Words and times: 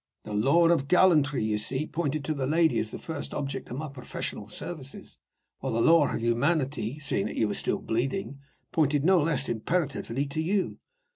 The 0.23 0.33
law 0.33 0.67
of 0.69 0.87
gallantry, 0.87 1.43
you 1.43 1.59
see, 1.59 1.85
pointed 1.85 2.23
to 2.25 2.33
the 2.33 2.47
lady 2.47 2.79
as 2.79 2.89
the 2.89 2.97
first 2.97 3.35
object 3.35 3.69
of 3.69 3.77
my 3.77 3.87
professional 3.87 4.49
services, 4.49 5.19
while 5.59 5.73
the 5.73 5.79
law 5.79 6.11
of 6.11 6.19
humanity 6.21 6.97
(seeing 6.97 7.27
that 7.27 7.35
you 7.37 7.47
were 7.47 7.53
still 7.53 7.77
bleeding) 7.77 8.39
pointed 8.71 9.03
no 9.05 9.19
less 9.19 9.47
imperatively 9.47 10.25
to 10.25 10.41
you. 10.41 10.79